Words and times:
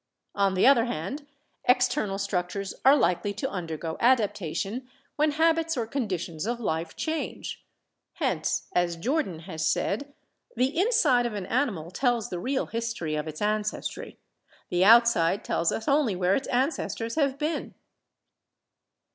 On 0.33 0.55
the 0.55 0.65
other 0.65 0.85
hand, 0.85 1.27
external 1.65 2.17
struc 2.17 2.49
tures 2.49 2.73
are 2.83 2.95
likely 2.95 3.35
to 3.35 3.47
undergo 3.47 3.97
adaptation 3.99 4.87
when 5.15 5.33
habits 5.33 5.77
or 5.77 5.85
con 5.85 6.07
ditions 6.07 6.51
of 6.51 6.59
life 6.59 6.95
change. 6.95 7.63
Hence, 8.13 8.65
as 8.73 8.95
Jordan 8.95 9.41
has 9.41 9.63
said, 9.67 10.11
"the 10.55 10.75
inside 10.75 11.27
of 11.27 11.35
an 11.35 11.45
animal 11.45 11.91
tells 11.91 12.31
the 12.31 12.39
real 12.39 12.65
history 12.65 13.13
of 13.13 13.27
its 13.27 13.43
ancestry; 13.43 14.17
the 14.69 14.83
outside 14.83 15.43
tells 15.43 15.71
us 15.71 15.87
only 15.87 16.15
where 16.15 16.33
its 16.33 16.47
ancestors 16.47 17.13
have 17.13 17.37
been." 17.37 17.75